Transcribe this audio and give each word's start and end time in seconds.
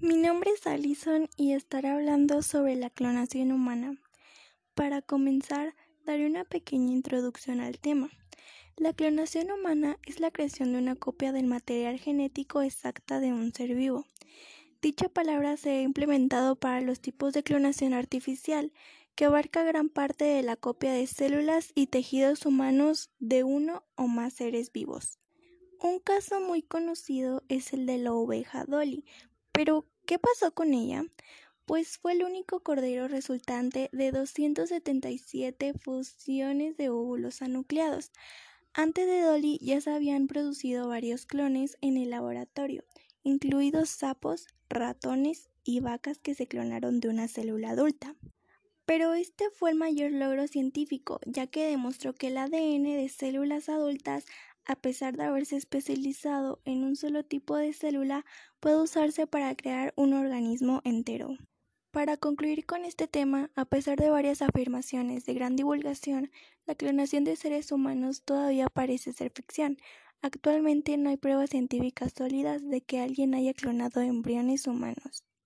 Mi 0.00 0.16
nombre 0.16 0.50
es 0.50 0.66
Alison 0.66 1.28
y 1.36 1.52
estaré 1.52 1.88
hablando 1.88 2.42
sobre 2.42 2.74
la 2.74 2.90
clonación 2.90 3.52
humana. 3.52 3.96
Para 4.74 5.02
comenzar, 5.02 5.74
daré 6.04 6.26
una 6.26 6.44
pequeña 6.44 6.92
introducción 6.92 7.60
al 7.60 7.78
tema. 7.78 8.10
La 8.76 8.92
clonación 8.92 9.52
humana 9.52 9.98
es 10.04 10.18
la 10.18 10.32
creación 10.32 10.72
de 10.72 10.78
una 10.78 10.96
copia 10.96 11.30
del 11.30 11.46
material 11.46 12.00
genético 12.00 12.60
exacta 12.60 13.20
de 13.20 13.32
un 13.32 13.54
ser 13.54 13.76
vivo. 13.76 14.04
Dicha 14.82 15.08
palabra 15.08 15.56
se 15.56 15.70
ha 15.70 15.82
implementado 15.82 16.56
para 16.56 16.80
los 16.80 17.00
tipos 17.00 17.32
de 17.32 17.44
clonación 17.44 17.94
artificial, 17.94 18.72
que 19.14 19.26
abarca 19.26 19.62
gran 19.62 19.88
parte 19.88 20.24
de 20.24 20.42
la 20.42 20.56
copia 20.56 20.92
de 20.92 21.06
células 21.06 21.70
y 21.76 21.86
tejidos 21.86 22.46
humanos 22.46 23.10
de 23.20 23.44
uno 23.44 23.84
o 23.94 24.08
más 24.08 24.34
seres 24.34 24.72
vivos. 24.72 25.20
Un 25.80 26.00
caso 26.00 26.40
muy 26.40 26.62
conocido 26.62 27.44
es 27.48 27.72
el 27.72 27.86
de 27.86 27.98
la 27.98 28.12
oveja 28.12 28.64
Dolly, 28.64 29.04
pero, 29.54 29.86
¿qué 30.04 30.18
pasó 30.18 30.52
con 30.52 30.74
ella? 30.74 31.04
Pues 31.64 31.96
fue 31.98 32.12
el 32.12 32.24
único 32.24 32.60
cordero 32.60 33.06
resultante 33.06 33.88
de 33.92 34.10
277 34.10 35.74
fusiones 35.74 36.76
de 36.76 36.88
óvulos 36.90 37.40
anucleados. 37.40 38.10
Antes 38.74 39.06
de 39.06 39.20
Dolly 39.20 39.58
ya 39.62 39.80
se 39.80 39.92
habían 39.92 40.26
producido 40.26 40.88
varios 40.88 41.24
clones 41.24 41.78
en 41.80 41.96
el 41.96 42.10
laboratorio, 42.10 42.82
incluidos 43.22 43.90
sapos, 43.90 44.48
ratones 44.68 45.48
y 45.62 45.78
vacas 45.78 46.18
que 46.18 46.34
se 46.34 46.48
clonaron 46.48 46.98
de 46.98 47.08
una 47.08 47.28
célula 47.28 47.70
adulta. 47.70 48.16
Pero 48.86 49.14
este 49.14 49.50
fue 49.50 49.70
el 49.70 49.76
mayor 49.76 50.12
logro 50.12 50.46
científico, 50.46 51.20
ya 51.26 51.46
que 51.46 51.66
demostró 51.66 52.14
que 52.14 52.28
el 52.28 52.36
ADN 52.36 52.96
de 52.96 53.08
células 53.08 53.68
adultas 53.68 54.26
a 54.66 54.76
pesar 54.76 55.16
de 55.16 55.24
haberse 55.24 55.56
especializado 55.56 56.60
en 56.64 56.84
un 56.84 56.96
solo 56.96 57.24
tipo 57.24 57.56
de 57.56 57.72
célula, 57.72 58.24
puede 58.60 58.80
usarse 58.80 59.26
para 59.26 59.54
crear 59.54 59.92
un 59.96 60.14
organismo 60.14 60.80
entero. 60.84 61.36
Para 61.90 62.16
concluir 62.16 62.66
con 62.66 62.84
este 62.84 63.06
tema, 63.06 63.50
a 63.54 63.66
pesar 63.66 63.98
de 63.98 64.10
varias 64.10 64.42
afirmaciones 64.42 65.26
de 65.26 65.34
gran 65.34 65.54
divulgación, 65.54 66.30
la 66.66 66.74
clonación 66.74 67.24
de 67.24 67.36
seres 67.36 67.70
humanos 67.70 68.22
todavía 68.24 68.66
parece 68.68 69.12
ser 69.12 69.30
ficción. 69.30 69.78
Actualmente 70.22 70.96
no 70.96 71.10
hay 71.10 71.18
pruebas 71.18 71.50
científicas 71.50 72.12
sólidas 72.16 72.66
de 72.68 72.80
que 72.80 73.00
alguien 73.00 73.34
haya 73.34 73.52
clonado 73.52 74.00
embriones 74.00 74.66
humanos. 74.66 75.23